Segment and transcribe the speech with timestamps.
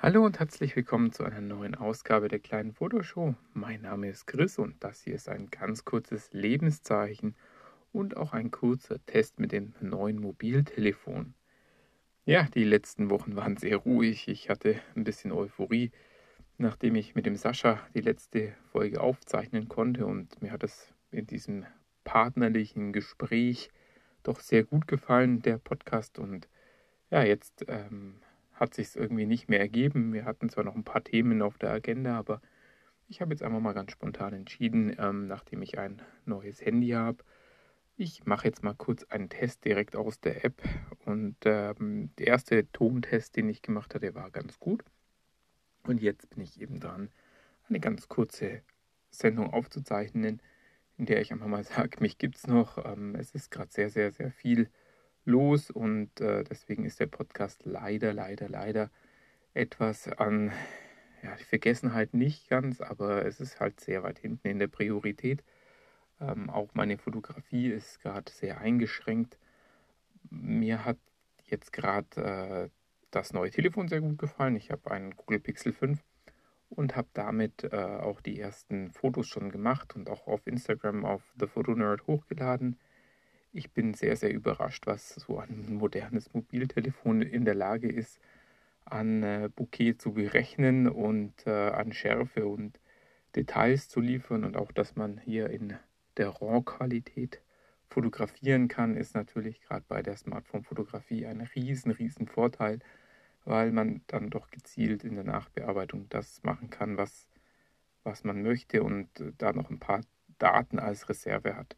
[0.00, 3.34] Hallo und herzlich willkommen zu einer neuen Ausgabe der kleinen Fotoshow.
[3.52, 7.34] Mein Name ist Chris und das hier ist ein ganz kurzes Lebenszeichen
[7.92, 11.34] und auch ein kurzer Test mit dem neuen Mobiltelefon.
[12.24, 14.28] Ja, die letzten Wochen waren sehr ruhig.
[14.28, 15.90] Ich hatte ein bisschen Euphorie,
[16.58, 21.26] nachdem ich mit dem Sascha die letzte Folge aufzeichnen konnte und mir hat es in
[21.26, 21.66] diesem
[22.04, 23.68] partnerlichen Gespräch
[24.22, 26.48] doch sehr gut gefallen, der Podcast und
[27.10, 28.20] ja, jetzt ähm,
[28.58, 30.12] hat sich irgendwie nicht mehr ergeben.
[30.12, 32.40] Wir hatten zwar noch ein paar Themen auf der Agenda, aber
[33.08, 37.24] ich habe jetzt einfach mal ganz spontan entschieden, ähm, nachdem ich ein neues Handy habe.
[37.96, 40.62] Ich mache jetzt mal kurz einen Test direkt aus der App.
[41.04, 44.84] Und ähm, der erste Tontest, den ich gemacht hatte, war ganz gut.
[45.84, 47.10] Und jetzt bin ich eben dran,
[47.68, 48.62] eine ganz kurze
[49.10, 50.42] Sendung aufzuzeichnen,
[50.96, 52.84] in der ich einfach mal sage, mich gibt es noch.
[52.84, 54.68] Ähm, es ist gerade sehr, sehr, sehr viel
[55.28, 58.90] los und äh, deswegen ist der Podcast leider, leider, leider
[59.54, 60.52] etwas an
[61.22, 65.44] ja, die Vergessenheit nicht ganz, aber es ist halt sehr weit hinten in der Priorität.
[66.20, 69.38] Ähm, auch meine Fotografie ist gerade sehr eingeschränkt.
[70.30, 70.98] Mir hat
[71.44, 72.68] jetzt gerade äh,
[73.10, 74.56] das neue Telefon sehr gut gefallen.
[74.56, 76.02] Ich habe einen Google Pixel 5
[76.70, 81.22] und habe damit äh, auch die ersten Fotos schon gemacht und auch auf Instagram auf
[81.38, 82.78] The Photo Nerd hochgeladen.
[83.52, 88.20] Ich bin sehr, sehr überrascht, was so ein modernes Mobiltelefon in der Lage ist,
[88.84, 92.78] an äh, Bouquet zu berechnen und äh, an Schärfe und
[93.36, 94.44] Details zu liefern.
[94.44, 95.76] Und auch, dass man hier in
[96.18, 97.40] der RAW-Qualität
[97.88, 102.80] fotografieren kann, ist natürlich gerade bei der Smartphone-Fotografie ein riesen, riesen Vorteil,
[103.44, 107.28] weil man dann doch gezielt in der Nachbearbeitung das machen kann, was,
[108.04, 110.02] was man möchte und äh, da noch ein paar
[110.38, 111.76] Daten als Reserve hat.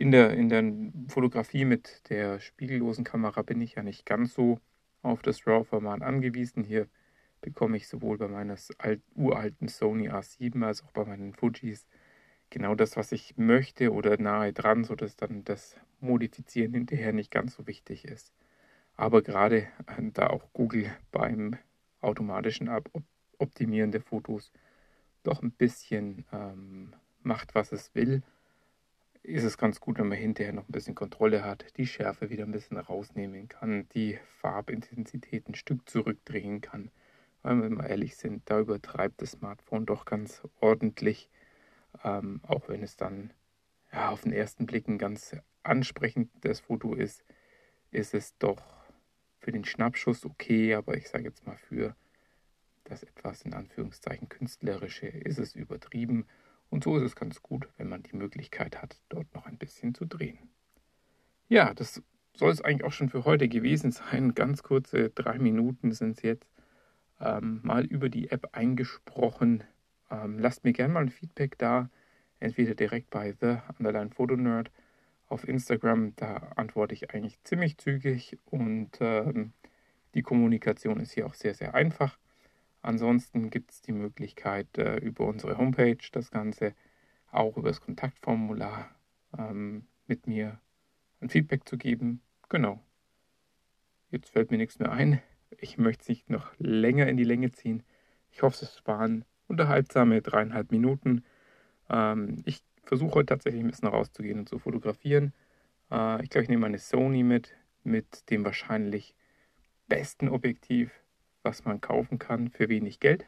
[0.00, 0.64] In der, in der
[1.08, 4.58] Fotografie mit der spiegellosen Kamera bin ich ja nicht ganz so
[5.02, 6.64] auf das RAW-Format angewiesen.
[6.64, 6.88] Hier
[7.42, 11.86] bekomme ich sowohl bei meiner alt, uralten Sony A7 als auch bei meinen Fujis
[12.48, 17.56] genau das, was ich möchte oder nahe dran, sodass dann das Modifizieren hinterher nicht ganz
[17.56, 18.32] so wichtig ist.
[18.96, 21.58] Aber gerade äh, da auch Google beim
[22.00, 22.70] automatischen
[23.36, 24.50] Optimieren der Fotos
[25.24, 28.22] doch ein bisschen ähm, macht, was es will,
[29.22, 32.44] ist es ganz gut, wenn man hinterher noch ein bisschen Kontrolle hat, die Schärfe wieder
[32.44, 36.90] ein bisschen rausnehmen kann, die Farbintensität ein Stück zurückdrehen kann.
[37.42, 41.30] Weil, wenn wir ehrlich sind, da übertreibt das Smartphone doch ganz ordentlich,
[42.04, 43.32] ähm, auch wenn es dann
[43.92, 47.24] ja, auf den ersten Blick ein ganz ansprechendes Foto ist,
[47.90, 48.62] ist es doch
[49.38, 51.96] für den Schnappschuss okay, aber ich sage jetzt mal für
[52.84, 56.26] das etwas in Anführungszeichen künstlerische ist es übertrieben
[56.70, 59.94] und so ist es ganz gut, wenn man die Möglichkeit hat, dort noch ein bisschen
[59.94, 60.38] zu drehen.
[61.48, 62.02] Ja, das
[62.34, 64.34] soll es eigentlich auch schon für heute gewesen sein.
[64.34, 66.48] Ganz kurze drei Minuten sind es jetzt.
[67.20, 69.64] Ähm, mal über die App eingesprochen.
[70.10, 71.90] Ähm, lasst mir gerne mal ein Feedback da.
[72.38, 74.70] Entweder direkt bei The Underline Photo Nerd
[75.28, 76.14] auf Instagram.
[76.16, 79.52] Da antworte ich eigentlich ziemlich zügig und ähm,
[80.14, 82.18] die Kommunikation ist hier auch sehr, sehr einfach.
[82.82, 86.74] Ansonsten gibt es die Möglichkeit, äh, über unsere Homepage das Ganze
[87.30, 88.90] auch über das Kontaktformular
[89.36, 90.60] ähm, mit mir
[91.20, 92.22] ein Feedback zu geben.
[92.48, 92.82] Genau.
[94.10, 95.22] Jetzt fällt mir nichts mehr ein.
[95.58, 97.82] Ich möchte es nicht noch länger in die Länge ziehen.
[98.30, 101.24] Ich hoffe, es waren unterhaltsame dreieinhalb Minuten.
[101.88, 105.32] Ähm, ich versuche heute tatsächlich ein bisschen rauszugehen und zu fotografieren.
[105.90, 107.54] Äh, ich glaube, ich nehme meine Sony mit,
[107.84, 109.14] mit dem wahrscheinlich
[109.86, 110.92] besten Objektiv
[111.42, 113.26] was man kaufen kann für wenig Geld,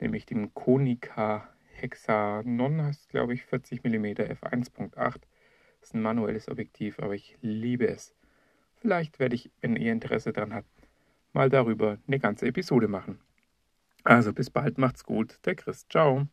[0.00, 4.94] nämlich dem Konica Hexanon, heißt glaube ich 40 mm f1.8.
[5.80, 8.14] Das ist ein manuelles Objektiv, aber ich liebe es.
[8.74, 10.68] Vielleicht werde ich, wenn ihr Interesse daran habt,
[11.32, 13.20] mal darüber eine ganze Episode machen.
[14.04, 15.86] Also bis bald, macht's gut, der Chris.
[15.88, 16.26] Ciao.